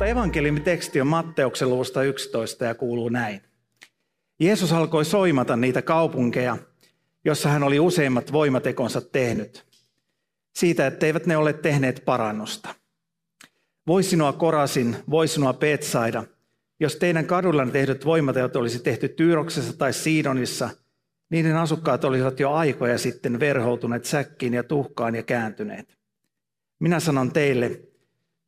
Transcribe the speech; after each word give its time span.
Mutta 0.00 0.10
evankeliumiteksti 0.10 1.00
on 1.00 1.06
Matteuksen 1.06 1.70
luvusta 1.70 2.02
11 2.02 2.64
ja 2.64 2.74
kuuluu 2.74 3.08
näin. 3.08 3.40
Jeesus 4.38 4.72
alkoi 4.72 5.04
soimata 5.04 5.56
niitä 5.56 5.82
kaupunkeja, 5.82 6.56
jossa 7.24 7.48
hän 7.48 7.62
oli 7.62 7.80
useimmat 7.80 8.32
voimatekonsa 8.32 9.00
tehnyt. 9.00 9.66
Siitä, 10.56 10.86
etteivät 10.86 11.26
ne 11.26 11.36
ole 11.36 11.52
tehneet 11.52 12.02
parannusta. 12.04 12.74
Voi 13.86 14.02
sinua 14.02 14.32
Korasin, 14.32 14.96
voi 15.10 15.28
sinua 15.28 15.52
Petsaida, 15.52 16.24
jos 16.80 16.96
teidän 16.96 17.26
kadullanne 17.26 17.72
tehdyt 17.72 18.04
voimateot 18.04 18.56
olisi 18.56 18.78
tehty 18.78 19.08
Tyyroksessa 19.08 19.78
tai 19.78 19.92
Siidonissa, 19.92 20.70
niiden 21.30 21.56
asukkaat 21.56 22.04
olisivat 22.04 22.40
jo 22.40 22.52
aikoja 22.52 22.98
sitten 22.98 23.40
verhoutuneet 23.40 24.04
säkkiin 24.04 24.54
ja 24.54 24.62
tuhkaan 24.62 25.14
ja 25.14 25.22
kääntyneet. 25.22 25.98
Minä 26.78 27.00
sanon 27.00 27.32
teille, 27.32 27.89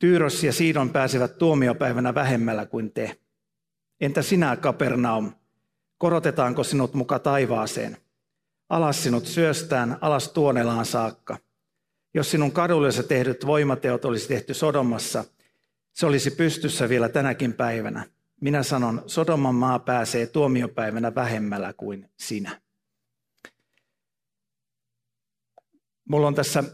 Tyyros 0.02 0.44
ja 0.44 0.52
Siidon 0.52 0.90
pääsevät 0.90 1.38
tuomiopäivänä 1.38 2.14
vähemmällä 2.14 2.66
kuin 2.66 2.92
te. 2.92 3.18
Entä 4.00 4.22
sinä, 4.22 4.56
Kapernaum? 4.56 5.32
Korotetaanko 5.98 6.64
sinut 6.64 6.94
muka 6.94 7.18
taivaaseen? 7.18 7.96
Alas 8.68 9.02
sinut 9.02 9.26
syöstään, 9.26 9.98
alas 10.00 10.28
tuonelaan 10.28 10.86
saakka. 10.86 11.38
Jos 12.14 12.30
sinun 12.30 12.52
kadullesi 12.52 13.02
tehdyt 13.02 13.46
voimateot 13.46 14.04
olisi 14.04 14.28
tehty 14.28 14.54
Sodomassa, 14.54 15.24
se 15.92 16.06
olisi 16.06 16.30
pystyssä 16.30 16.88
vielä 16.88 17.08
tänäkin 17.08 17.52
päivänä. 17.52 18.06
Minä 18.40 18.62
sanon, 18.62 19.02
Sodoman 19.06 19.54
maa 19.54 19.78
pääsee 19.78 20.26
tuomiopäivänä 20.26 21.14
vähemmällä 21.14 21.72
kuin 21.72 22.10
sinä. 22.16 22.60
Mulla 26.08 26.26
on 26.26 26.34
tässä 26.34 26.64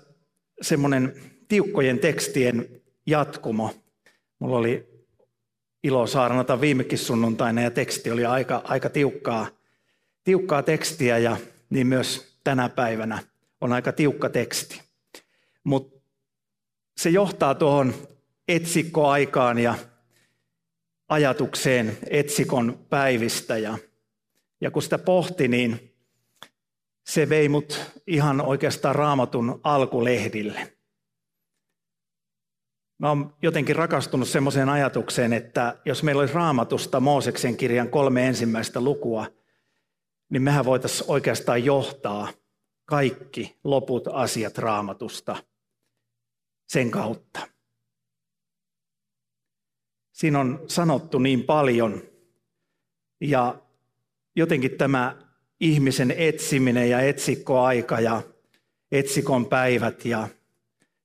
semmoinen 0.62 1.14
tiukkojen 1.48 1.98
tekstien 1.98 2.77
jatkumo. 3.08 3.74
Mulla 4.38 4.56
oli 4.56 4.88
ilo 5.82 6.06
saarnata 6.06 6.60
viimekin 6.60 6.98
sunnuntaina 6.98 7.62
ja 7.62 7.70
teksti 7.70 8.10
oli 8.10 8.24
aika, 8.24 8.62
aika 8.64 8.90
tiukkaa, 8.90 9.46
tiukkaa 10.24 10.62
tekstiä 10.62 11.18
ja 11.18 11.36
niin 11.70 11.86
myös 11.86 12.38
tänä 12.44 12.68
päivänä 12.68 13.18
on 13.60 13.72
aika 13.72 13.92
tiukka 13.92 14.28
teksti. 14.28 14.82
Mutta 15.64 16.00
se 16.96 17.10
johtaa 17.10 17.54
tuohon 17.54 17.94
etsikkoaikaan 18.48 19.58
ja 19.58 19.74
ajatukseen 21.08 21.98
etsikon 22.10 22.86
päivistä. 22.90 23.58
Ja, 23.58 23.78
ja 24.60 24.70
kun 24.70 24.82
sitä 24.82 24.98
pohti, 24.98 25.48
niin 25.48 25.94
se 27.08 27.28
vei 27.28 27.48
mut 27.48 27.80
ihan 28.06 28.40
oikeastaan 28.40 28.94
raamatun 28.94 29.60
alkulehdille. 29.64 30.77
Mä 32.98 33.08
oon 33.08 33.34
jotenkin 33.42 33.76
rakastunut 33.76 34.28
semmoiseen 34.28 34.68
ajatukseen, 34.68 35.32
että 35.32 35.78
jos 35.84 36.02
meillä 36.02 36.20
olisi 36.20 36.34
raamatusta 36.34 37.00
Mooseksen 37.00 37.56
kirjan 37.56 37.88
kolme 37.88 38.26
ensimmäistä 38.26 38.80
lukua, 38.80 39.26
niin 40.30 40.42
mehän 40.42 40.64
voitaisiin 40.64 41.10
oikeastaan 41.10 41.64
johtaa 41.64 42.28
kaikki 42.84 43.58
loput 43.64 44.08
asiat 44.12 44.58
raamatusta 44.58 45.36
sen 46.68 46.90
kautta. 46.90 47.40
Siinä 50.12 50.40
on 50.40 50.64
sanottu 50.66 51.18
niin 51.18 51.44
paljon 51.44 52.02
ja 53.20 53.62
jotenkin 54.36 54.78
tämä 54.78 55.16
ihmisen 55.60 56.14
etsiminen 56.16 56.90
ja 56.90 57.00
etsikkoaika 57.00 58.00
ja 58.00 58.22
etsikon 58.92 59.46
päivät 59.46 60.04
ja 60.04 60.28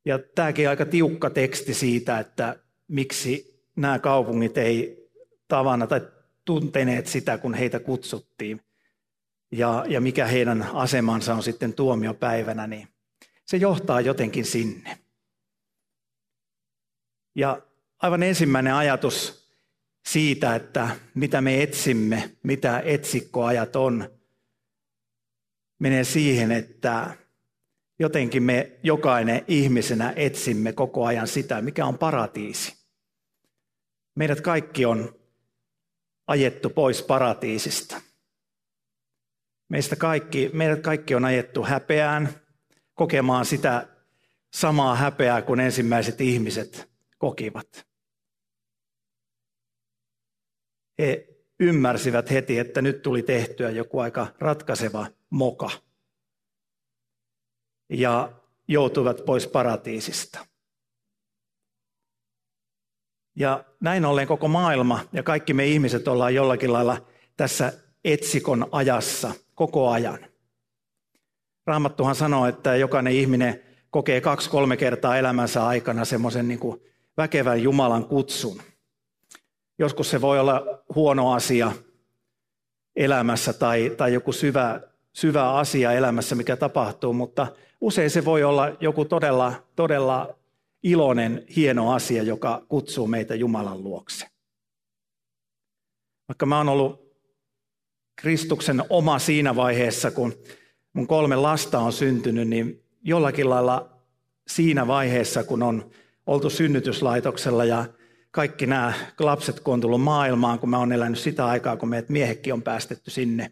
ja 0.06 0.20
tämäkin 0.36 0.70
aika 0.70 0.86
tiukka 0.86 1.30
teksti 1.30 1.74
siitä, 1.74 2.20
että 2.20 2.60
miksi 2.88 3.64
nämä 3.76 4.00
kaupungit 4.00 4.58
ei 4.58 5.10
tavana 5.48 5.88
tai 5.88 6.02
tunteneet 6.46 7.08
sitä, 7.08 7.38
kun 7.38 7.54
heitä 7.54 7.80
kutsuttiin. 7.80 8.62
Ja, 9.52 9.86
ja 9.88 10.02
mikä 10.02 10.26
heidän 10.26 10.70
asemansa 10.74 11.34
on 11.34 11.44
sitten 11.44 11.74
tuomiopäivänä, 11.74 12.68
niin 12.68 12.88
se 13.46 13.58
johtaa 13.58 14.02
jotenkin 14.02 14.46
sinne. 14.46 14.98
Ja 17.36 17.62
aivan 18.02 18.24
ensimmäinen 18.24 18.74
ajatus 18.74 19.48
siitä, 20.06 20.56
että 20.56 20.90
mitä 21.14 21.42
me 21.42 21.64
etsimme, 21.64 22.32
mitä 22.44 22.80
etsikkoajat 22.80 23.76
on, 23.76 24.10
menee 25.80 26.04
siihen, 26.04 26.52
että 26.52 27.18
jotenkin 28.04 28.44
me 28.44 28.72
jokainen 28.84 29.46
ihmisenä 29.48 30.14
etsimme 30.16 30.74
koko 30.74 31.06
ajan 31.06 31.28
sitä, 31.28 31.62
mikä 31.62 31.86
on 31.86 31.98
paratiisi. 31.98 32.86
Meidät 34.16 34.42
kaikki 34.42 34.86
on 34.86 35.20
ajettu 36.28 36.70
pois 36.70 37.04
paratiisista. 37.04 38.02
Meistä 39.70 39.96
kaikki, 39.96 40.50
meidät 40.54 40.82
kaikki 40.82 41.16
on 41.16 41.26
ajettu 41.26 41.64
häpeään, 41.64 42.30
kokemaan 42.94 43.46
sitä 43.46 43.88
samaa 44.54 44.96
häpeää 44.96 45.42
kuin 45.42 45.60
ensimmäiset 45.60 46.22
ihmiset 46.22 46.90
kokivat. 47.18 47.88
He 51.00 51.28
ymmärsivät 51.60 52.32
heti, 52.32 52.60
että 52.60 52.82
nyt 52.82 53.02
tuli 53.02 53.24
tehtyä 53.24 53.70
joku 53.70 54.00
aika 54.00 54.28
ratkaiseva 54.40 55.08
moka 55.30 55.70
ja 57.90 58.32
joutuivat 58.68 59.26
pois 59.26 59.48
paratiisista. 59.48 60.46
Ja 63.36 63.64
näin 63.80 64.06
ollen 64.06 64.28
koko 64.28 64.48
maailma 64.48 65.00
ja 65.14 65.24
kaikki 65.24 65.54
me 65.54 65.66
ihmiset 65.68 66.08
ollaan 66.08 66.36
jollakin 66.36 66.74
lailla 66.74 67.06
tässä 67.38 67.74
etsikon 68.04 68.68
ajassa 68.72 69.34
koko 69.56 69.90
ajan. 69.90 70.20
Raamattuhan 71.66 72.16
sanoo, 72.16 72.46
että 72.46 72.76
jokainen 72.76 73.14
ihminen 73.14 73.64
kokee 73.90 74.22
kaksi-kolme 74.22 74.78
kertaa 74.78 75.18
elämänsä 75.18 75.66
aikana 75.66 76.06
semmoisen 76.06 76.48
niin 76.48 76.60
väkevän 77.18 77.64
Jumalan 77.64 78.06
kutsun. 78.06 78.62
Joskus 79.80 80.10
se 80.10 80.22
voi 80.22 80.40
olla 80.40 80.84
huono 80.96 81.32
asia 81.32 81.72
elämässä 82.96 83.54
tai, 83.54 83.92
tai 83.98 84.14
joku 84.14 84.32
syvä, 84.32 84.82
syvä 85.14 85.54
asia 85.54 85.92
elämässä, 85.92 86.36
mikä 86.36 86.56
tapahtuu, 86.56 87.14
mutta 87.14 87.48
Usein 87.84 88.10
se 88.10 88.26
voi 88.26 88.44
olla 88.44 88.72
joku 88.80 89.06
todella, 89.06 89.54
todella 89.76 90.36
iloinen, 90.84 91.46
hieno 91.56 91.94
asia, 91.94 92.24
joka 92.24 92.66
kutsuu 92.70 93.08
meitä 93.08 93.36
Jumalan 93.36 93.84
luokse. 93.84 94.28
Vaikka 96.28 96.46
mä 96.46 96.58
oon 96.58 96.70
ollut 96.70 97.16
Kristuksen 98.16 98.84
oma 98.90 99.20
siinä 99.20 99.56
vaiheessa, 99.56 100.12
kun 100.12 100.34
mun 100.94 101.08
kolme 101.08 101.36
lasta 101.36 101.80
on 101.80 101.94
syntynyt, 101.94 102.48
niin 102.48 102.84
jollakin 103.02 103.50
lailla 103.50 103.90
siinä 104.48 104.88
vaiheessa, 104.88 105.44
kun 105.44 105.64
on 105.64 105.92
oltu 106.26 106.50
synnytyslaitoksella 106.50 107.66
ja 107.66 107.86
kaikki 108.32 108.66
nämä 108.66 108.94
lapset, 109.20 109.60
kun 109.60 109.74
on 109.74 109.82
tullut 109.82 110.02
maailmaan, 110.02 110.60
kun 110.60 110.70
mä 110.70 110.80
oon 110.80 110.92
elänyt 110.92 111.20
sitä 111.20 111.46
aikaa, 111.46 111.78
kun 111.78 111.90
meidät 111.90 112.10
miehekin 112.10 112.54
on 112.54 112.62
päästetty 112.62 113.12
sinne, 113.12 113.52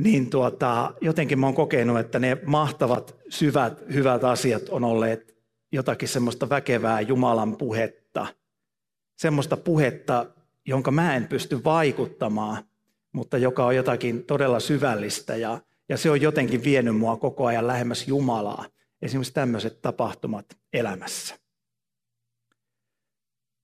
niin 0.00 0.30
tuota, 0.30 0.94
jotenkin 1.00 1.38
mä 1.38 1.46
oon 1.46 1.54
kokenut, 1.54 1.98
että 1.98 2.18
ne 2.18 2.38
mahtavat, 2.46 3.16
syvät, 3.28 3.82
hyvät 3.92 4.24
asiat 4.24 4.68
on 4.68 4.84
olleet 4.84 5.36
jotakin 5.72 6.08
semmoista 6.08 6.48
väkevää 6.48 7.00
Jumalan 7.00 7.56
puhetta. 7.56 8.26
Semmoista 9.16 9.56
puhetta, 9.56 10.26
jonka 10.66 10.90
mä 10.90 11.16
en 11.16 11.26
pysty 11.26 11.64
vaikuttamaan, 11.64 12.64
mutta 13.12 13.38
joka 13.38 13.66
on 13.66 13.76
jotakin 13.76 14.24
todella 14.24 14.60
syvällistä 14.60 15.36
ja, 15.36 15.60
ja 15.88 15.96
se 15.96 16.10
on 16.10 16.20
jotenkin 16.20 16.64
vienyt 16.64 16.96
mua 16.96 17.16
koko 17.16 17.46
ajan 17.46 17.66
lähemmäs 17.66 18.08
Jumalaa. 18.08 18.64
Esimerkiksi 19.02 19.32
tämmöiset 19.32 19.82
tapahtumat 19.82 20.46
elämässä. 20.72 21.38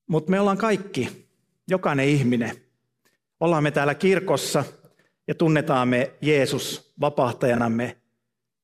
Mutta 0.07 0.31
me 0.31 0.41
ollaan 0.41 0.59
kaikki, 0.59 1.29
jokainen 1.69 2.09
ihminen, 2.09 2.57
ollaan 3.41 3.63
me 3.63 3.71
täällä 3.71 3.95
kirkossa– 3.95 4.65
ja 5.29 5.35
tunnetaan 5.35 5.89
me 5.89 6.13
Jeesus 6.21 6.95
vapahtajanamme, 7.01 7.97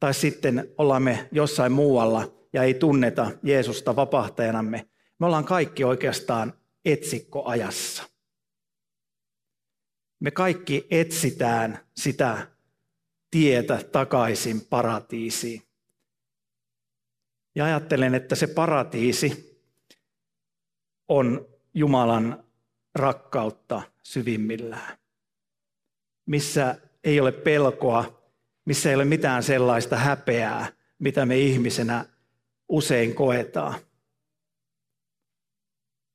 tai 0.00 0.14
sitten 0.14 0.74
ollaan 0.78 1.02
me 1.02 1.28
jossain 1.32 1.72
muualla 1.72 2.34
ja 2.52 2.62
ei 2.62 2.74
tunneta 2.74 3.30
Jeesusta 3.42 3.96
vapahtajanamme. 3.96 4.88
Me 5.18 5.26
ollaan 5.26 5.44
kaikki 5.44 5.84
oikeastaan 5.84 6.52
etsikkoajassa. 6.84 8.02
Me 10.20 10.30
kaikki 10.30 10.86
etsitään 10.90 11.78
sitä 11.96 12.46
tietä 13.30 13.84
takaisin 13.92 14.60
paratiisiin. 14.60 15.62
Ja 17.54 17.64
ajattelen, 17.64 18.14
että 18.14 18.34
se 18.34 18.46
paratiisi 18.46 19.60
on 21.08 21.48
Jumalan 21.74 22.44
rakkautta 22.94 23.82
syvimmillään, 24.02 24.98
missä 26.26 26.76
ei 27.04 27.20
ole 27.20 27.32
pelkoa, 27.32 28.22
missä 28.64 28.88
ei 28.88 28.94
ole 28.94 29.04
mitään 29.04 29.42
sellaista 29.42 29.96
häpeää, 29.96 30.66
mitä 30.98 31.26
me 31.26 31.38
ihmisenä 31.38 32.04
usein 32.68 33.14
koetaan. 33.14 33.80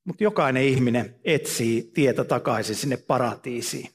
Mutta 0.04 0.24
jokainen 0.24 0.64
ihminen 0.64 1.20
etsii 1.24 1.92
tietä 1.94 2.24
takaisin 2.24 2.76
sinne 2.76 2.98
paratiisiin. 2.98 3.90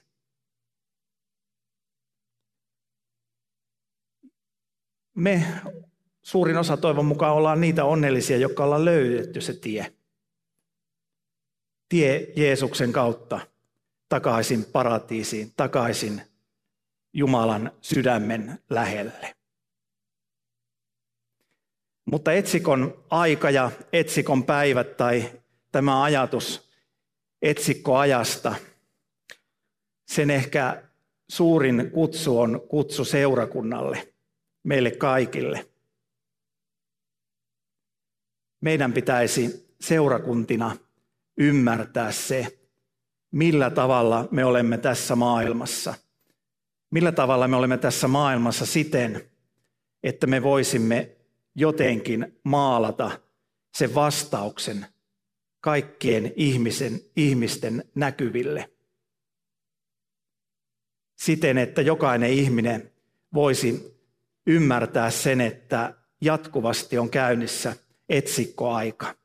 Me 5.15 5.45
suurin 6.23 6.57
osa 6.57 6.77
toivon 6.77 7.05
mukaan 7.05 7.35
ollaan 7.35 7.61
niitä 7.61 7.85
onnellisia, 7.85 8.37
jotka 8.37 8.65
ollaan 8.65 8.85
löydetty 8.85 9.41
se 9.41 9.55
tie. 9.55 9.93
Tie 11.89 12.33
Jeesuksen 12.37 12.93
kautta 12.93 13.52
takaisin 14.13 14.65
paratiisiin, 14.65 15.53
takaisin 15.57 16.23
Jumalan 17.13 17.71
sydämen 17.81 18.59
lähelle. 18.71 19.37
Mutta 22.05 22.33
etsikon 22.33 23.05
aika 23.11 23.51
ja 23.51 23.71
etsikon 23.93 24.45
päivät 24.45 24.97
tai 24.97 25.33
tämä 25.71 26.03
ajatus 26.03 26.71
etsikkoajasta, 27.43 28.55
sen 30.07 30.31
ehkä 30.31 30.83
suurin 31.29 31.91
kutsu 31.91 32.39
on 32.39 32.61
kutsu 32.69 33.05
seurakunnalle, 33.05 34.15
meille 34.63 34.91
kaikille. 34.91 35.67
Meidän 38.61 38.93
pitäisi 38.93 39.75
seurakuntina 39.81 40.77
ymmärtää 41.37 42.13
se, 42.13 42.62
millä 43.33 43.71
tavalla 43.71 44.29
me 44.31 44.45
olemme 44.45 44.79
tässä 44.79 45.17
maailmassa. 45.17 45.95
Millä 46.91 47.13
tavalla 47.13 47.49
me 47.49 47.57
olemme 47.57 47.79
tässä 47.79 48.09
maailmassa 48.09 48.67
siten, 48.67 49.31
että 50.03 50.27
me 50.27 50.43
voisimme 50.43 51.17
jotenkin 51.55 52.41
maalata 52.45 53.21
sen 53.75 53.95
vastauksen 53.95 54.87
kaikkien 55.61 56.33
ihmisen, 56.37 57.01
ihmisten 57.17 57.85
näkyville. 57.95 58.71
Siten, 61.17 61.59
että 61.59 61.83
jokainen 61.83 62.31
ihminen 62.31 62.93
voisi 63.35 63.99
ymmärtää 64.47 65.11
sen, 65.11 65.41
että 65.41 65.95
jatkuvasti 66.21 66.99
on 66.99 67.11
käynnissä 67.11 67.77
etsikkoaika. 68.09 69.22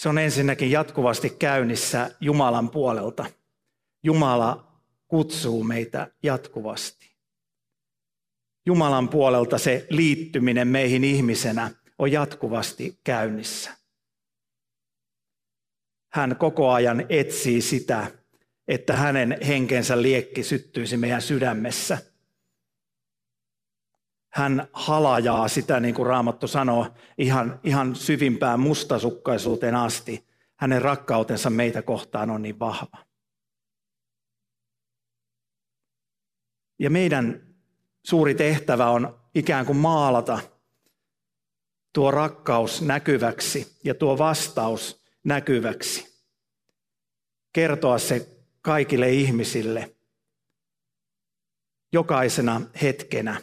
Se 0.00 0.08
on 0.08 0.18
ensinnäkin 0.18 0.70
jatkuvasti 0.70 1.30
käynnissä 1.30 2.10
Jumalan 2.20 2.70
puolelta. 2.70 3.26
Jumala 4.02 4.80
kutsuu 5.08 5.64
meitä 5.64 6.10
jatkuvasti. 6.22 7.16
Jumalan 8.66 9.08
puolelta 9.08 9.58
se 9.58 9.86
liittyminen 9.90 10.68
meihin 10.68 11.04
ihmisenä 11.04 11.70
on 11.98 12.12
jatkuvasti 12.12 13.00
käynnissä. 13.04 13.70
Hän 16.12 16.36
koko 16.36 16.70
ajan 16.70 17.06
etsii 17.08 17.60
sitä, 17.62 18.06
että 18.68 18.96
hänen 18.96 19.38
henkensä 19.46 20.02
liekki 20.02 20.42
syttyisi 20.42 20.96
meidän 20.96 21.22
sydämessä. 21.22 21.98
Hän 24.32 24.68
halajaa 24.72 25.48
sitä, 25.48 25.80
niin 25.80 25.94
kuin 25.94 26.06
Raamattu 26.06 26.46
sanoo, 26.46 26.86
ihan, 27.18 27.60
ihan 27.64 27.96
syvimpään 27.96 28.60
mustasukkaisuuteen 28.60 29.74
asti. 29.74 30.28
Hänen 30.56 30.82
rakkautensa 30.82 31.50
meitä 31.50 31.82
kohtaan 31.82 32.30
on 32.30 32.42
niin 32.42 32.58
vahva. 32.58 33.04
Ja 36.78 36.90
meidän 36.90 37.54
suuri 38.06 38.34
tehtävä 38.34 38.90
on 38.90 39.20
ikään 39.34 39.66
kuin 39.66 39.78
maalata 39.78 40.38
tuo 41.92 42.10
rakkaus 42.10 42.82
näkyväksi 42.82 43.78
ja 43.84 43.94
tuo 43.94 44.18
vastaus 44.18 45.04
näkyväksi. 45.24 46.24
Kertoa 47.52 47.98
se 47.98 48.28
kaikille 48.62 49.10
ihmisille 49.10 49.96
jokaisena 51.92 52.60
hetkenä, 52.82 53.40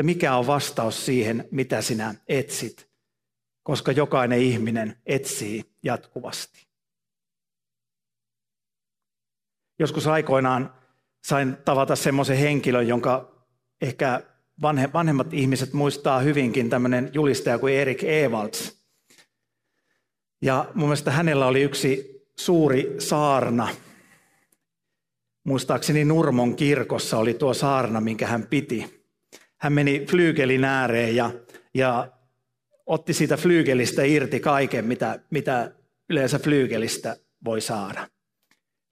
että 0.00 0.06
mikä 0.06 0.36
on 0.36 0.46
vastaus 0.46 1.06
siihen, 1.06 1.48
mitä 1.50 1.82
sinä 1.82 2.14
etsit, 2.28 2.90
koska 3.62 3.92
jokainen 3.92 4.38
ihminen 4.38 4.96
etsii 5.06 5.64
jatkuvasti. 5.82 6.66
Joskus 9.78 10.06
aikoinaan 10.06 10.74
sain 11.24 11.56
tavata 11.64 11.96
semmoisen 11.96 12.36
henkilön, 12.36 12.88
jonka 12.88 13.44
ehkä 13.80 14.22
vanhemmat 14.92 15.34
ihmiset 15.34 15.72
muistaa 15.72 16.20
hyvinkin, 16.20 16.70
tämmöinen 16.70 17.10
julistaja 17.12 17.58
kuin 17.58 17.74
Erik 17.74 18.04
Evalds. 18.04 18.84
Ja 20.42 20.70
mun 20.74 20.88
mielestä 20.88 21.10
hänellä 21.10 21.46
oli 21.46 21.62
yksi 21.62 22.20
suuri 22.38 22.94
saarna. 22.98 23.68
Muistaakseni 25.44 26.04
Nurmon 26.04 26.56
kirkossa 26.56 27.18
oli 27.18 27.34
tuo 27.34 27.54
saarna, 27.54 28.00
minkä 28.00 28.26
hän 28.26 28.46
piti. 28.46 28.99
Hän 29.60 29.72
meni 29.72 30.06
flyygelin 30.10 30.64
ääreen 30.64 31.16
ja, 31.16 31.30
ja 31.74 32.12
otti 32.86 33.12
siitä 33.12 33.36
flyygelistä 33.36 34.02
irti 34.04 34.40
kaiken, 34.40 34.84
mitä, 34.84 35.20
mitä 35.30 35.72
yleensä 36.10 36.38
flyygelistä 36.38 37.16
voi 37.44 37.60
saada. 37.60 38.08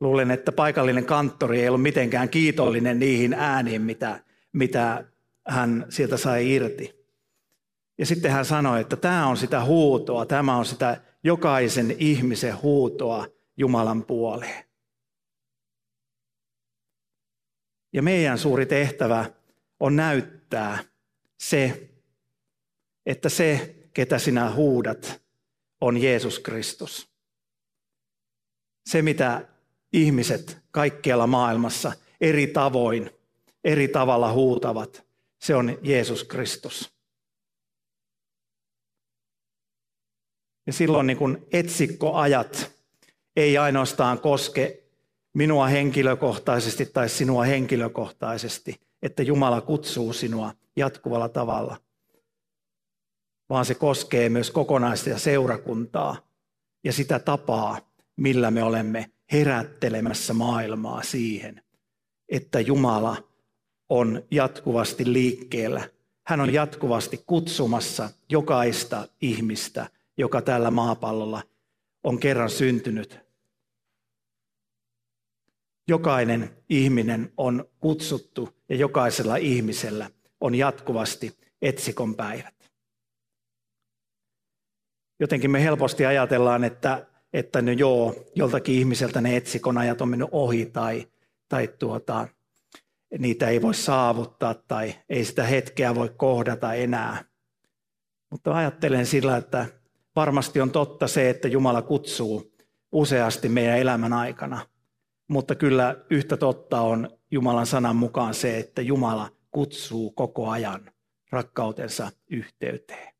Luulen, 0.01 0.31
että 0.31 0.53
paikallinen 0.53 1.05
kanttori 1.05 1.61
ei 1.61 1.69
ollut 1.69 1.83
mitenkään 1.83 2.29
kiitollinen 2.29 2.99
niihin 2.99 3.35
ääniin, 3.35 3.83
mitä, 3.83 4.25
mitä 4.53 5.05
hän 5.49 5.87
sieltä 5.89 6.17
sai 6.17 6.55
irti. 6.55 6.99
Ja 7.99 8.07
sitten 8.07 8.31
hän 8.31 8.45
sanoi, 8.45 8.81
että 8.81 8.97
tämä 8.97 9.27
on 9.27 9.37
sitä 9.37 9.65
huutoa, 9.65 10.27
tämä 10.27 10.57
on 10.57 10.65
sitä 10.65 11.01
jokaisen 11.25 11.95
ihmisen 11.99 12.63
huutoa 12.63 13.27
Jumalan 13.57 14.05
puoleen. 14.05 14.65
Ja 17.93 18.03
meidän 18.03 18.39
suuri 18.39 18.67
tehtävä 18.67 19.25
on 19.81 19.97
näyttää 19.97 20.38
se, 21.39 21.91
että 23.07 23.29
se, 23.29 23.77
ketä 23.95 24.19
sinä 24.19 24.51
huudat, 24.51 25.23
on 25.81 26.03
Jeesus 26.03 26.39
Kristus. 26.39 27.09
Se, 28.87 29.03
mitä 29.03 29.49
ihmiset 29.93 30.59
kaikkialla 30.71 31.27
maailmassa 31.27 31.93
eri 32.21 32.47
tavoin, 32.47 33.11
eri 33.65 33.89
tavalla 33.89 34.33
huutavat, 34.33 35.07
se 35.39 35.55
on 35.55 35.79
Jeesus 35.83 36.25
Kristus. 36.25 36.93
Ja 40.67 40.73
silloin 40.73 41.07
niin 41.07 41.17
kun 41.17 41.47
etsikkoajat 41.53 42.73
ei 43.37 43.59
ainoastaan 43.59 44.21
koske 44.21 44.83
minua 45.35 45.67
henkilökohtaisesti 45.67 46.87
tai 46.87 47.09
sinua 47.09 47.45
henkilökohtaisesti, 47.45 48.81
että 49.03 49.23
Jumala 49.23 49.61
kutsuu 49.61 50.13
sinua 50.13 50.53
jatkuvalla 50.77 51.29
tavalla, 51.29 51.77
vaan 53.49 53.65
se 53.65 53.75
koskee 53.75 54.29
myös 54.29 54.51
kokonaista 54.51 55.19
seurakuntaa 55.19 56.17
ja 56.85 56.93
sitä 56.93 57.19
tapaa, 57.19 57.93
millä 58.17 58.51
me 58.51 58.63
olemme 58.63 59.11
herättelemässä 59.33 60.35
maailmaa 60.35 61.03
siihen, 61.03 61.63
että 62.29 62.61
Jumala 62.61 63.17
on 63.89 64.23
jatkuvasti 64.31 65.13
liikkeellä. 65.13 65.89
Hän 66.27 66.41
on 66.41 66.53
jatkuvasti 66.53 67.25
kutsumassa 67.27 68.11
jokaista 68.29 69.09
ihmistä, 69.21 69.91
joka 70.19 70.43
tällä 70.43 70.71
maapallolla 70.71 71.43
on 72.05 72.21
kerran 72.21 72.51
syntynyt. 72.51 73.28
Jokainen 75.89 76.57
ihminen 76.69 77.33
on 77.37 77.65
kutsuttu 77.81 78.49
ja 78.69 78.77
jokaisella 78.77 79.37
ihmisellä 79.37 80.11
on 80.41 80.55
jatkuvasti 80.55 81.39
etsikon 81.63 82.15
päivät. 82.17 82.55
Jotenkin 85.21 85.51
me 85.51 85.63
helposti 85.63 86.07
ajatellaan, 86.07 86.65
että 86.65 87.07
että 87.33 87.63
no 87.63 87.73
joo, 87.73 88.25
joltakin 88.35 88.75
ihmiseltä 88.75 89.21
ne 89.21 89.37
etsikon 89.37 89.79
ajat 89.79 90.01
on 90.01 90.09
mennyt 90.09 90.29
ohi 90.33 90.67
tai, 90.67 91.09
tai 91.49 91.69
tuota, 91.79 92.29
niitä 93.19 93.49
ei 93.49 93.63
voi 93.63 93.75
saavuttaa 93.75 94.55
tai 94.55 94.95
ei 95.09 95.25
sitä 95.25 95.45
hetkeä 95.45 95.95
voi 95.95 96.09
kohdata 96.17 96.75
enää. 96.75 97.25
Mutta 98.31 98.57
ajattelen 98.57 99.07
sillä, 99.07 99.37
että 99.37 99.67
varmasti 100.17 100.61
on 100.61 100.71
totta 100.71 101.09
se, 101.09 101.31
että 101.31 101.49
Jumala 101.49 101.83
kutsuu 101.83 102.53
useasti 102.93 103.49
meidän 103.49 103.79
elämän 103.79 104.13
aikana. 104.13 104.67
Mutta 105.29 105.55
kyllä 105.55 105.97
yhtä 106.11 106.37
totta 106.37 106.81
on 106.81 107.19
Jumalan 107.31 107.67
sanan 107.67 107.97
mukaan 107.97 108.35
se, 108.35 108.59
että 108.59 108.83
Jumala 108.83 109.31
kutsuu 109.51 110.11
koko 110.11 110.49
ajan 110.51 110.91
rakkautensa 111.31 112.11
yhteyteen. 112.31 113.15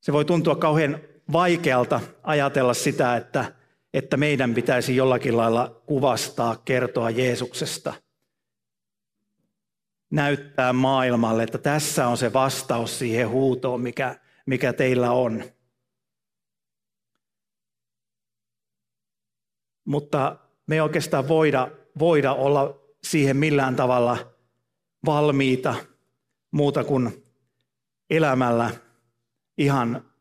Se 0.00 0.12
voi 0.12 0.24
tuntua 0.24 0.56
kauhean 0.56 1.00
vaikealta 1.32 2.00
ajatella 2.22 2.74
sitä, 2.74 3.16
että, 3.16 3.52
että 3.94 4.16
meidän 4.16 4.54
pitäisi 4.54 4.96
jollakin 4.96 5.36
lailla 5.36 5.82
kuvastaa, 5.86 6.56
kertoa 6.64 7.10
Jeesuksesta. 7.10 7.94
Näyttää 10.10 10.72
maailmalle, 10.72 11.42
että 11.42 11.58
tässä 11.58 12.08
on 12.08 12.16
se 12.16 12.32
vastaus 12.32 12.98
siihen 12.98 13.28
huutoon, 13.28 13.80
mikä, 13.80 14.20
mikä 14.46 14.72
teillä 14.72 15.10
on. 15.10 15.44
Mutta 19.84 20.38
me 20.66 20.74
ei 20.74 20.80
oikeastaan 20.80 21.28
voida, 21.28 21.70
voida 21.98 22.32
olla 22.32 22.80
siihen 23.04 23.36
millään 23.36 23.76
tavalla 23.76 24.32
valmiita 25.06 25.74
muuta 26.50 26.84
kuin 26.84 27.24
elämällä 28.10 28.70
ihan 29.58 30.12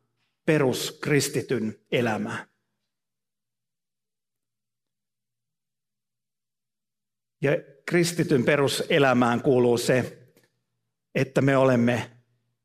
peruskristityn 0.46 1.80
elämää. 1.92 2.48
Ja 7.42 7.52
kristityn 7.86 8.46
peruselämään 8.46 9.42
kuuluu 9.42 9.78
se, 9.78 10.28
että 11.16 11.42
me 11.42 11.58
olemme 11.58 12.12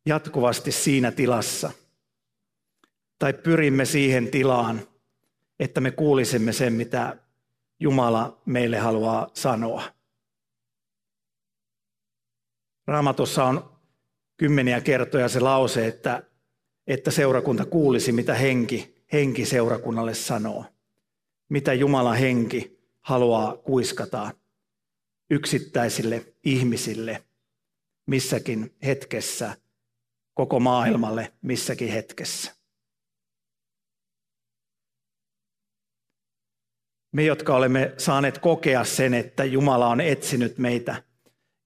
jatkuvasti 0.07 0.73
siinä 0.73 1.11
tilassa 1.13 1.71
tai 3.19 3.33
pyrimme 3.33 3.85
siihen 3.85 4.31
tilaan, 4.31 4.89
että 5.59 5.81
me 5.81 5.91
kuulisimme 5.91 6.53
sen, 6.53 6.73
mitä 6.73 7.17
Jumala 7.81 8.43
meille 8.47 8.79
haluaa 8.79 9.31
sanoa. 9.35 9.83
Raamatussa 12.87 13.45
on 13.45 13.75
kymmeniä 14.37 14.81
kertoja 14.81 15.29
se 15.29 15.41
lause, 15.41 15.87
että, 15.87 16.23
että 16.87 17.11
seurakunta 17.11 17.65
kuulisi, 17.65 18.13
mitä 18.13 18.35
henki, 18.35 19.05
henki 19.13 19.45
seurakunnalle 19.45 20.15
sanoo. 20.15 20.65
Mitä 21.49 21.73
Jumala 21.73 22.13
henki 22.13 22.89
haluaa 23.01 23.57
kuiskata 23.57 24.31
yksittäisille 25.31 26.35
ihmisille 26.45 27.25
missäkin 28.07 28.75
hetkessä, 28.85 29.57
koko 30.35 30.61
maailmalle 30.61 31.33
missäkin 31.43 31.89
hetkessä. 31.89 32.54
Me, 37.15 37.25
jotka 37.25 37.57
olemme 37.57 37.95
saaneet 37.99 38.39
kokea 38.39 38.85
sen, 38.85 39.15
että 39.15 39.45
Jumala 39.45 39.89
on 39.89 40.01
etsinyt 40.01 40.59
meitä 40.59 41.03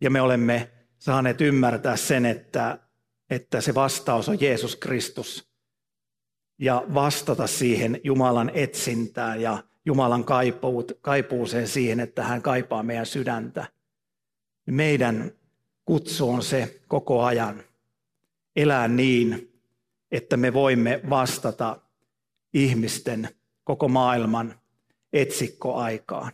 ja 0.01 0.11
me 0.11 0.21
olemme 0.21 0.71
saaneet 0.99 1.41
ymmärtää 1.41 1.97
sen, 1.97 2.27
että, 2.27 2.79
että 3.31 3.61
se 3.61 3.75
vastaus 3.75 4.29
on 4.29 4.41
Jeesus 4.41 4.77
Kristus 4.77 5.49
ja 6.59 6.85
vastata 6.95 7.47
siihen 7.47 8.01
Jumalan 8.05 8.51
etsintään 8.55 9.43
ja 9.43 9.65
Jumalan 9.85 10.25
kaipuuseen 11.01 11.69
siihen, 11.69 12.01
että 12.01 12.25
hän 12.25 12.43
kaipaa 12.43 12.83
meidän 12.83 13.07
sydäntä. 13.07 13.67
Meidän 14.67 15.33
kutsu 15.85 16.31
on 16.31 16.43
se 16.43 16.81
koko 16.89 17.23
ajan 17.25 17.63
elää 18.57 18.89
niin, 18.89 19.61
että 20.11 20.37
me 20.37 20.53
voimme 20.53 21.01
vastata 21.11 21.81
ihmisten, 22.55 23.29
koko 23.65 23.89
maailman 23.89 24.58
etsikkoaikaan. 25.13 26.33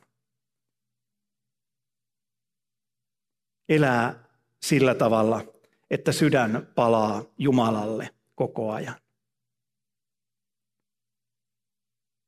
Elää 3.68 4.24
sillä 4.62 4.94
tavalla, 4.94 5.44
että 5.90 6.12
sydän 6.12 6.72
palaa 6.74 7.24
Jumalalle 7.38 8.10
koko 8.34 8.72
ajan. 8.72 8.94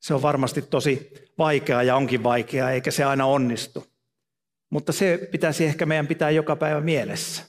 Se 0.00 0.15
on 0.15 0.23
varmasti 0.23 0.62
tosi 0.62 1.12
vaikeaa 1.38 1.83
ja 1.83 1.97
onkin 1.97 2.23
vaikeaa, 2.23 2.71
eikä 2.71 2.91
se 2.91 3.05
aina 3.05 3.26
onnistu. 3.26 3.87
Mutta 4.71 4.93
se 4.93 5.29
pitäisi 5.33 5.65
ehkä 5.65 5.87
meidän 5.87 6.07
pitää 6.07 6.31
joka 6.31 6.57
päivä 6.57 6.81
mielessä. 6.81 7.43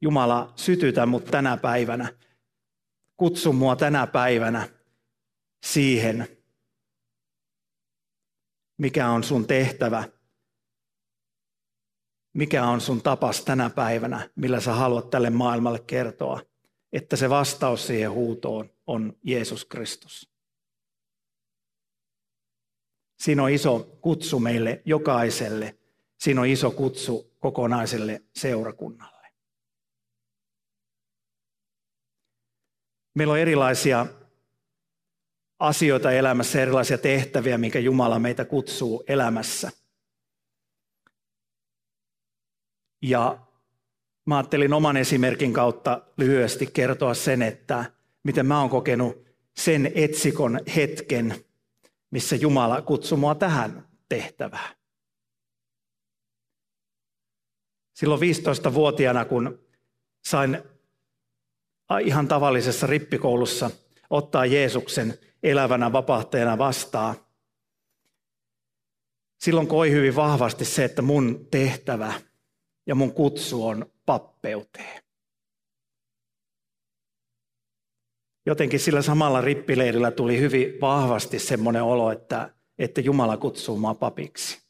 Jumala, 0.00 0.52
sytytä 0.56 1.06
mut 1.06 1.24
tänä 1.24 1.56
päivänä. 1.56 2.12
Kutsu 3.16 3.52
mua 3.52 3.76
tänä 3.76 4.06
päivänä 4.06 4.68
siihen, 5.66 6.39
mikä 8.80 9.08
on 9.08 9.24
sun 9.24 9.46
tehtävä, 9.46 10.04
mikä 12.34 12.64
on 12.64 12.80
sun 12.80 13.02
tapas 13.02 13.44
tänä 13.44 13.70
päivänä, 13.70 14.30
millä 14.36 14.60
sä 14.60 14.72
haluat 14.72 15.10
tälle 15.10 15.30
maailmalle 15.30 15.78
kertoa, 15.78 16.40
että 16.92 17.16
se 17.16 17.30
vastaus 17.30 17.86
siihen 17.86 18.10
huutoon 18.10 18.70
on 18.86 19.12
Jeesus 19.22 19.64
Kristus. 19.64 20.30
Siinä 23.18 23.42
on 23.42 23.50
iso 23.50 23.98
kutsu 24.00 24.40
meille 24.40 24.82
jokaiselle. 24.84 25.78
Siinä 26.18 26.40
on 26.40 26.46
iso 26.46 26.70
kutsu 26.70 27.36
kokonaiselle 27.38 28.22
seurakunnalle. 28.36 29.28
Meillä 33.14 33.32
on 33.32 33.38
erilaisia 33.38 34.06
asioita 35.60 36.12
elämässä, 36.12 36.62
erilaisia 36.62 36.98
tehtäviä, 36.98 37.58
minkä 37.58 37.78
Jumala 37.78 38.18
meitä 38.18 38.44
kutsuu 38.44 39.04
elämässä. 39.08 39.70
Ja 43.02 43.46
mä 44.26 44.36
ajattelin 44.36 44.72
oman 44.72 44.96
esimerkin 44.96 45.52
kautta 45.52 46.02
lyhyesti 46.16 46.66
kertoa 46.66 47.14
sen, 47.14 47.42
että 47.42 47.84
miten 48.22 48.46
mä 48.46 48.60
oon 48.60 48.70
kokenut 48.70 49.24
sen 49.56 49.92
etsikon 49.94 50.60
hetken, 50.76 51.44
missä 52.10 52.36
Jumala 52.36 52.82
kutsui 52.82 53.18
mua 53.18 53.34
tähän 53.34 53.88
tehtävään. 54.08 54.76
Silloin 57.94 58.20
15-vuotiaana, 58.20 59.24
kun 59.24 59.66
sain 60.24 60.62
ihan 62.04 62.28
tavallisessa 62.28 62.86
rippikoulussa 62.86 63.70
ottaa 64.10 64.46
Jeesuksen 64.46 65.18
elävänä 65.42 65.92
vapahtajana 65.92 66.58
vastaan, 66.58 67.16
silloin 69.38 69.66
koi 69.66 69.90
hyvin 69.90 70.16
vahvasti 70.16 70.64
se, 70.64 70.84
että 70.84 71.02
mun 71.02 71.46
tehtävä 71.50 72.12
ja 72.86 72.94
mun 72.94 73.12
kutsu 73.14 73.66
on 73.66 73.92
pappeuteen. 74.06 75.02
Jotenkin 78.46 78.80
sillä 78.80 79.02
samalla 79.02 79.40
rippileirillä 79.40 80.10
tuli 80.10 80.40
hyvin 80.40 80.80
vahvasti 80.80 81.38
semmoinen 81.38 81.82
olo, 81.82 82.12
että, 82.12 82.54
että 82.78 83.00
Jumala 83.00 83.36
kutsuu 83.36 83.78
mua 83.78 83.94
papiksi. 83.94 84.62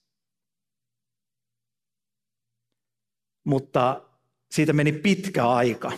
Mutta 3.44 4.02
siitä 4.50 4.72
meni 4.72 4.92
pitkä 4.92 5.48
aika 5.48 5.92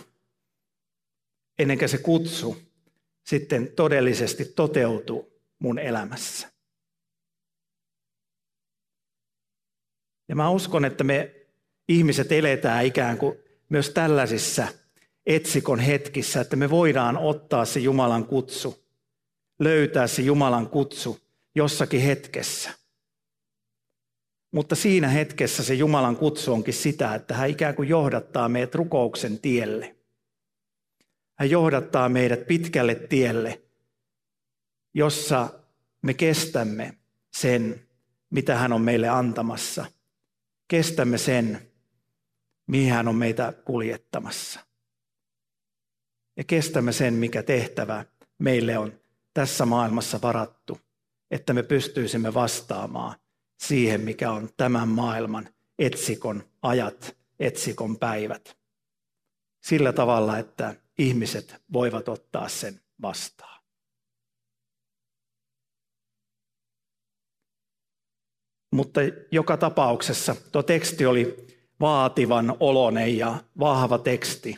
ennen 1.59 1.79
kuin 1.79 1.89
se 1.89 1.97
kutsu 1.97 2.72
sitten 3.23 3.71
todellisesti 3.75 4.45
toteutui 4.45 5.31
mun 5.59 5.79
elämässä. 5.79 6.53
Ja 10.29 10.35
mä 10.35 10.49
uskon, 10.49 10.85
että 10.85 11.03
me 11.03 11.35
ihmiset 11.87 12.31
eletään 12.31 12.85
ikään 12.85 13.17
kuin 13.17 13.37
myös 13.69 13.89
tällaisissa 13.89 14.67
etsikon 15.25 15.79
hetkissä, 15.79 16.41
että 16.41 16.55
me 16.55 16.69
voidaan 16.69 17.17
ottaa 17.17 17.65
se 17.65 17.79
Jumalan 17.79 18.25
kutsu, 18.25 18.83
löytää 19.59 20.07
se 20.07 20.21
Jumalan 20.21 20.69
kutsu 20.69 21.19
jossakin 21.55 22.01
hetkessä. 22.01 22.71
Mutta 24.51 24.75
siinä 24.75 25.07
hetkessä 25.07 25.63
se 25.63 25.73
Jumalan 25.73 26.17
kutsu 26.17 26.53
onkin 26.53 26.73
sitä, 26.73 27.15
että 27.15 27.33
hän 27.33 27.49
ikään 27.49 27.75
kuin 27.75 27.89
johdattaa 27.89 28.49
meidät 28.49 28.75
rukouksen 28.75 29.39
tielle. 29.39 29.95
Hän 31.35 31.49
johdattaa 31.49 32.09
meidät 32.09 32.47
pitkälle 32.47 32.95
tielle, 32.95 33.61
jossa 34.93 35.49
me 36.01 36.13
kestämme 36.13 36.97
sen, 37.33 37.87
mitä 38.29 38.57
hän 38.57 38.73
on 38.73 38.81
meille 38.81 39.09
antamassa. 39.09 39.85
Kestämme 40.67 41.17
sen, 41.17 41.71
mihin 42.67 42.93
hän 42.93 43.07
on 43.07 43.15
meitä 43.15 43.53
kuljettamassa. 43.65 44.59
Ja 46.37 46.43
kestämme 46.43 46.91
sen, 46.91 47.13
mikä 47.13 47.43
tehtävä 47.43 48.05
meille 48.37 48.77
on 48.77 48.99
tässä 49.33 49.65
maailmassa 49.65 50.19
varattu, 50.21 50.79
että 51.31 51.53
me 51.53 51.63
pystyisimme 51.63 52.33
vastaamaan 52.33 53.15
siihen, 53.57 54.01
mikä 54.01 54.31
on 54.31 54.49
tämän 54.57 54.87
maailman 54.87 55.49
etsikon 55.79 56.43
ajat, 56.61 57.17
etsikon 57.39 57.99
päivät 57.99 58.57
sillä 59.63 59.93
tavalla, 59.93 60.37
että 60.37 60.75
ihmiset 60.97 61.55
voivat 61.73 62.09
ottaa 62.09 62.49
sen 62.49 62.81
vastaan. 63.01 63.63
Mutta 68.71 68.99
joka 69.31 69.57
tapauksessa 69.57 70.35
tuo 70.51 70.63
teksti 70.63 71.05
oli 71.05 71.47
vaativan 71.79 72.57
olonen 72.59 73.17
ja 73.17 73.43
vahva 73.59 73.97
teksti. 73.97 74.55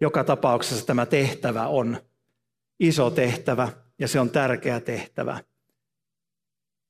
Joka 0.00 0.24
tapauksessa 0.24 0.86
tämä 0.86 1.06
tehtävä 1.06 1.66
on 1.66 1.96
iso 2.80 3.10
tehtävä 3.10 3.68
ja 3.98 4.08
se 4.08 4.20
on 4.20 4.30
tärkeä 4.30 4.80
tehtävä. 4.80 5.44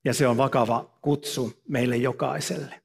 Ja 0.04 0.14
se 0.14 0.26
on 0.26 0.36
vakava 0.36 0.98
kutsu 1.02 1.62
meille 1.68 1.96
jokaiselle. 1.96 2.82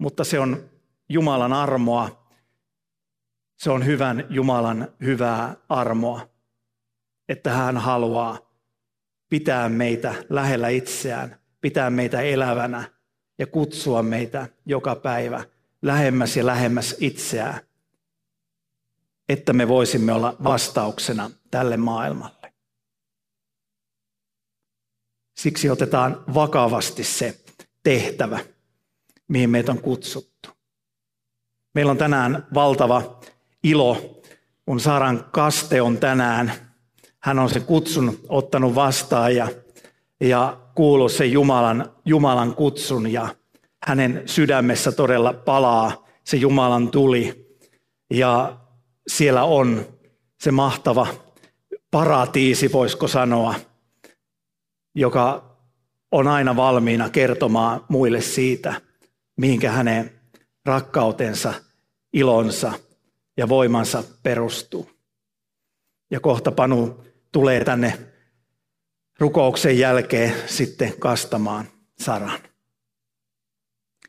Mutta 0.00 0.24
se 0.24 0.40
on 0.40 0.70
Jumalan 1.08 1.52
armoa. 1.52 2.26
Se 3.56 3.70
on 3.70 3.86
hyvän 3.86 4.26
Jumalan 4.30 4.88
hyvää 5.00 5.56
armoa, 5.68 6.28
että 7.28 7.52
hän 7.52 7.76
haluaa 7.76 8.38
pitää 9.28 9.68
meitä 9.68 10.14
lähellä 10.28 10.68
itseään, 10.68 11.36
pitää 11.60 11.90
meitä 11.90 12.20
elävänä 12.20 12.84
ja 13.38 13.46
kutsua 13.46 14.02
meitä 14.02 14.48
joka 14.66 14.96
päivä 14.96 15.44
lähemmäs 15.82 16.36
ja 16.36 16.46
lähemmäs 16.46 16.96
itseään, 17.00 17.60
että 19.28 19.52
me 19.52 19.68
voisimme 19.68 20.12
olla 20.12 20.36
vastauksena 20.44 21.30
tälle 21.50 21.76
maailmalle. 21.76 22.52
Siksi 25.36 25.70
otetaan 25.70 26.24
vakavasti 26.34 27.04
se 27.04 27.40
tehtävä, 27.82 28.40
mihin 29.30 29.50
meitä 29.50 29.72
on 29.72 29.80
kutsuttu. 29.80 30.50
Meillä 31.74 31.90
on 31.90 31.98
tänään 31.98 32.46
valtava 32.54 33.20
ilo, 33.62 34.22
kun 34.64 34.80
Saran 34.80 35.24
kaste 35.32 35.82
on 35.82 35.98
tänään. 35.98 36.52
Hän 37.20 37.38
on 37.38 37.50
se 37.50 37.60
kutsun 37.60 38.20
ottanut 38.28 38.74
vastaan 38.74 39.36
ja, 39.36 39.48
ja 40.20 40.60
kuullut 40.74 41.12
sen 41.12 41.32
Jumalan, 41.32 41.92
Jumalan 42.04 42.54
kutsun 42.54 43.12
ja 43.12 43.28
hänen 43.86 44.22
sydämessä 44.26 44.92
todella 44.92 45.32
palaa 45.32 46.06
se 46.24 46.36
Jumalan 46.36 46.90
tuli. 46.90 47.56
Ja 48.10 48.58
siellä 49.08 49.44
on 49.44 49.86
se 50.40 50.50
mahtava 50.50 51.06
paratiisi, 51.90 52.72
voisiko 52.72 53.08
sanoa, 53.08 53.54
joka 54.94 55.50
on 56.12 56.28
aina 56.28 56.56
valmiina 56.56 57.10
kertomaan 57.10 57.84
muille 57.88 58.20
siitä, 58.20 58.89
mihinkä 59.40 59.70
hänen 59.70 60.20
rakkautensa, 60.64 61.54
ilonsa 62.12 62.72
ja 63.36 63.48
voimansa 63.48 64.04
perustuu. 64.22 64.90
Ja 66.10 66.20
kohta 66.20 66.52
Panu 66.52 67.04
tulee 67.32 67.64
tänne 67.64 67.98
rukouksen 69.18 69.78
jälkeen 69.78 70.34
sitten 70.46 70.98
kastamaan 70.98 71.68
Saran. 71.98 72.40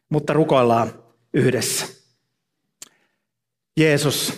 Mutta 0.09 0.33
rukoillaan 0.33 1.03
yhdessä. 1.33 1.85
Jeesus, 3.77 4.33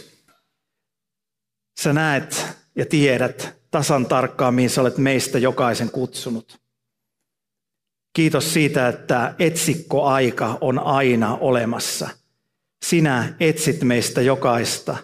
sä 1.80 1.94
näet 1.94 2.46
ja 2.76 2.86
tiedät 2.86 3.56
tasan 3.72 4.06
tarkkaan, 4.06 4.54
mihin 4.54 4.70
sä 4.70 4.82
olet 4.82 4.98
meistä 4.98 5.40
jokaisen 5.40 5.92
kutsunut. 5.92 6.63
Kiitos 8.14 8.54
siitä, 8.54 8.88
että 8.88 9.36
etsikkoaika 9.40 10.58
on 10.62 10.80
aina 10.80 11.38
olemassa. 11.38 12.10
Sinä 12.86 13.36
etsit 13.40 13.82
meistä 13.82 14.22
jokaista 14.22 14.98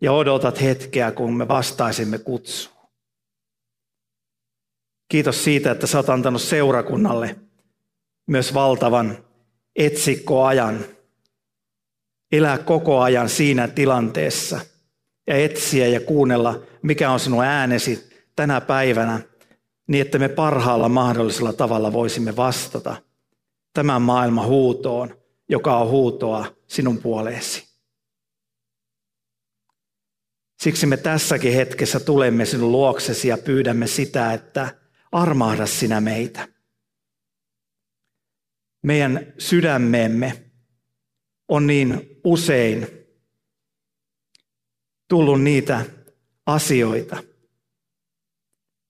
ja 0.00 0.12
odotat 0.12 0.60
hetkeä, 0.60 1.10
kun 1.10 1.36
me 1.36 1.48
vastaisimme 1.48 2.18
kutsuun. 2.18 2.88
Kiitos 5.08 5.44
siitä, 5.44 5.70
että 5.70 5.86
sä 5.86 5.98
oot 5.98 6.10
antanut 6.10 6.42
seurakunnalle 6.42 7.36
myös 8.26 8.54
valtavan 8.54 9.24
etsikkoajan. 9.76 10.84
Elää 12.32 12.58
koko 12.58 13.00
ajan 13.00 13.28
siinä 13.28 13.68
tilanteessa 13.68 14.60
ja 15.26 15.36
etsiä 15.36 15.86
ja 15.86 16.00
kuunnella, 16.00 16.62
mikä 16.82 17.10
on 17.10 17.20
sinun 17.20 17.44
äänesi 17.44 18.10
tänä 18.36 18.60
päivänä– 18.60 19.20
niin 19.86 20.02
että 20.06 20.18
me 20.18 20.28
parhaalla 20.28 20.88
mahdollisella 20.88 21.52
tavalla 21.52 21.92
voisimme 21.92 22.36
vastata 22.36 23.02
tämän 23.72 24.02
maailman 24.02 24.46
huutoon, 24.46 25.18
joka 25.48 25.78
on 25.78 25.88
huutoa 25.88 26.46
sinun 26.66 26.98
puoleesi. 26.98 27.74
Siksi 30.62 30.86
me 30.86 30.96
tässäkin 30.96 31.52
hetkessä 31.52 32.00
tulemme 32.00 32.44
sinun 32.44 32.72
luoksesi 32.72 33.28
ja 33.28 33.38
pyydämme 33.38 33.86
sitä, 33.86 34.32
että 34.32 34.78
armahda 35.12 35.66
sinä 35.66 36.00
meitä. 36.00 36.48
Meidän 38.82 39.32
sydämemme 39.38 40.50
on 41.48 41.66
niin 41.66 42.20
usein 42.24 42.88
tullut 45.08 45.42
niitä 45.42 45.84
asioita– 46.46 47.22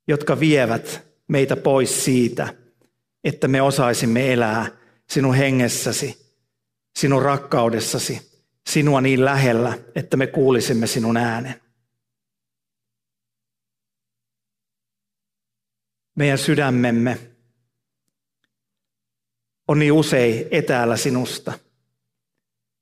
jotka 0.09 0.41
vievät 0.41 1.07
meitä 1.29 1.57
pois 1.57 2.05
siitä, 2.05 2.55
että 3.25 3.49
me 3.49 3.63
osaisimme 3.63 4.33
elää 4.33 4.67
sinun 5.11 5.35
hengessäsi, 5.35 6.37
sinun 6.99 7.23
rakkaudessasi, 7.23 8.43
sinua 8.69 9.01
niin 9.01 9.25
lähellä, 9.25 9.79
että 9.95 10.17
me 10.17 10.27
kuulisimme 10.27 10.87
sinun 10.87 11.17
äänen. 11.17 11.61
Meidän 16.17 16.39
sydämemme 16.39 17.19
on 19.69 19.79
niin 19.79 19.93
usein 19.93 20.49
etäällä 20.51 20.97
sinusta. 20.97 21.53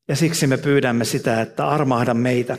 Ja 0.09 0.17
siksi 0.17 0.47
me 0.47 0.57
pyydämme 0.57 1.05
sitä, 1.05 1.41
että 1.41 1.69
armahda 1.69 2.15
meitä, 2.15 2.59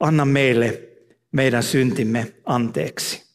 anna 0.00 0.24
meille 0.24 0.88
meidän 1.32 1.62
syntimme 1.62 2.34
anteeksi. 2.44 3.27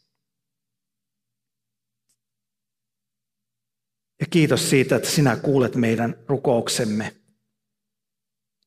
Ja 4.23 4.27
kiitos 4.29 4.69
siitä, 4.69 4.95
että 4.95 5.09
sinä 5.09 5.35
kuulet 5.35 5.75
meidän 5.75 6.15
rukouksemme. 6.27 7.15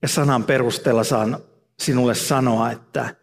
Ja 0.03 0.09
sanan 0.09 0.45
perusteella 0.45 1.05
saan 1.05 1.39
sinulle 1.79 2.15
sanoa, 2.15 2.71
että 2.71 3.17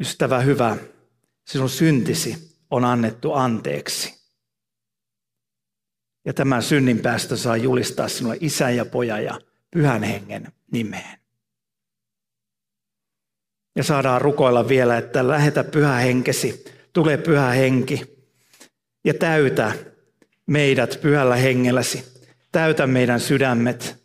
ystävä 0.00 0.40
hyvä, 0.40 0.76
sinun 1.46 1.70
syntisi 1.70 2.58
on 2.70 2.84
annettu 2.84 3.32
anteeksi. 3.32 4.30
Ja 6.24 6.34
tämän 6.34 6.62
synnin 6.62 6.98
päästö 6.98 7.36
saa 7.36 7.56
julistaa 7.56 8.08
sinulle 8.08 8.36
isän 8.40 8.76
ja 8.76 8.84
pojan 8.84 9.24
ja 9.24 9.40
pyhän 9.70 10.02
hengen 10.02 10.52
nimeen. 10.72 11.18
Ja 13.76 13.84
saadaan 13.84 14.20
rukoilla 14.20 14.68
vielä, 14.68 14.98
että 14.98 15.28
lähetä 15.28 15.64
pyhä 15.64 15.94
henkesi, 15.94 16.64
tule 16.92 17.16
pyhä 17.16 17.50
henki 17.50 18.18
ja 19.04 19.14
täytä 19.14 19.88
meidät 20.48 20.98
pyhällä 21.02 21.36
hengelläsi. 21.36 22.04
Täytä 22.52 22.86
meidän 22.86 23.20
sydämet, 23.20 23.96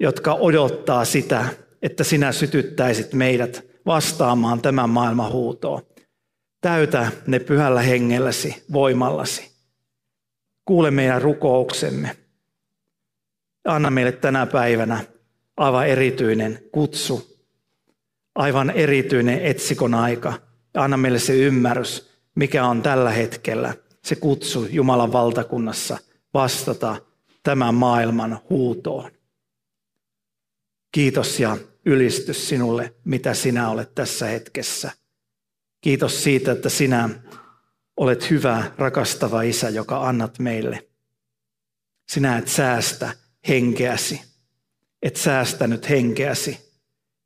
jotka 0.00 0.34
odottaa 0.34 1.04
sitä, 1.04 1.44
että 1.82 2.04
sinä 2.04 2.32
sytyttäisit 2.32 3.12
meidät 3.12 3.64
vastaamaan 3.86 4.62
tämän 4.62 4.90
maailman 4.90 5.32
huutoon. 5.32 5.82
Täytä 6.60 7.12
ne 7.26 7.38
pyhällä 7.38 7.82
hengelläsi, 7.82 8.64
voimallasi. 8.72 9.56
Kuule 10.64 10.90
meidän 10.90 11.22
rukouksemme. 11.22 12.16
Anna 13.64 13.90
meille 13.90 14.12
tänä 14.12 14.46
päivänä 14.46 15.04
aivan 15.56 15.86
erityinen 15.86 16.58
kutsu, 16.72 17.44
aivan 18.34 18.70
erityinen 18.70 19.46
etsikon 19.46 19.94
aika. 19.94 20.32
Anna 20.74 20.96
meille 20.96 21.18
se 21.18 21.34
ymmärrys, 21.36 22.10
mikä 22.34 22.66
on 22.66 22.82
tällä 22.82 23.10
hetkellä– 23.10 23.74
se 24.06 24.16
kutsu 24.16 24.66
Jumalan 24.70 25.12
valtakunnassa 25.12 25.98
vastata 26.34 26.96
tämän 27.42 27.74
maailman 27.74 28.38
huutoon. 28.50 29.10
Kiitos 30.92 31.40
ja 31.40 31.56
ylistys 31.86 32.48
sinulle, 32.48 32.94
mitä 33.04 33.34
sinä 33.34 33.70
olet 33.70 33.94
tässä 33.94 34.26
hetkessä. 34.26 34.90
Kiitos 35.80 36.22
siitä, 36.22 36.52
että 36.52 36.68
sinä 36.68 37.08
olet 37.96 38.30
hyvä, 38.30 38.72
rakastava 38.78 39.42
isä, 39.42 39.68
joka 39.68 40.08
annat 40.08 40.38
meille. 40.38 40.88
Sinä 42.08 42.38
et 42.38 42.48
säästä 42.48 43.14
henkeäsi, 43.48 44.20
et 45.02 45.16
säästänyt 45.16 45.88
henkeäsi, 45.88 46.58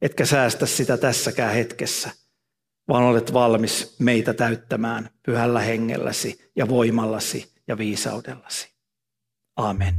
etkä 0.02 0.26
säästä 0.26 0.66
sitä 0.66 0.96
tässäkään 0.96 1.54
hetkessä, 1.54 2.10
vaan 2.90 3.04
olet 3.04 3.32
valmis 3.32 3.96
meitä 3.98 4.34
täyttämään 4.34 5.10
pyhällä 5.22 5.60
hengelläsi 5.60 6.50
ja 6.56 6.68
voimallasi 6.68 7.54
ja 7.68 7.78
viisaudellasi. 7.78 8.68
Amen. 9.56 9.94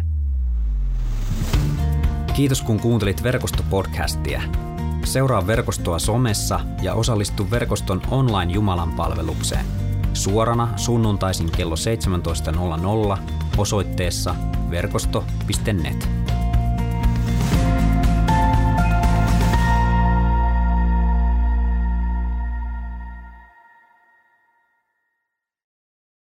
Kiitos 2.36 2.62
kun 2.62 2.80
kuuntelit 2.80 3.24
verkostopodcastia. 3.24 4.42
Seuraa 5.04 5.48
verkostoa 5.48 6.00
somessa 6.00 6.60
ja 6.82 6.94
osallistu 6.94 7.52
verkoston 7.52 8.02
online 8.12 8.54
Jumalan 8.54 8.92
palvelukseen. 8.92 9.66
suorana 10.14 10.78
sunnuntaisin 10.78 11.52
kello 11.52 11.76
17.00 13.16 13.22
osoitteessa 13.58 14.36
verkosto.net. 14.72 16.31